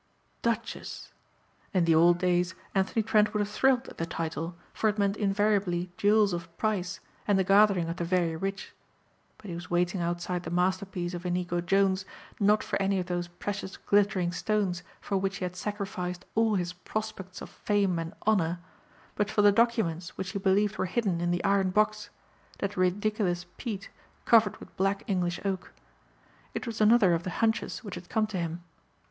[0.41, 1.13] "Duchess!"
[1.75, 5.15] In the old days Anthony Trent would have thrilled at the title for it meant
[5.15, 8.73] invariably jewels of price and the gathering of the very rich.
[9.37, 12.03] But he was waiting outside the masterpiece of Inigo Jones
[12.39, 16.73] not for any of those precious glittering stones for which he had sacrificed all his
[16.73, 18.59] prospects of fame and honor
[19.13, 22.09] but for the documents which he believed were hidden in the iron box,
[22.57, 23.91] that ridiculous "pete"
[24.25, 25.71] covered with black English oak.
[26.55, 28.63] It was another of the "hunches" which had come to him.